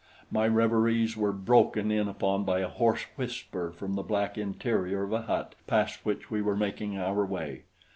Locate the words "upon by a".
2.07-2.67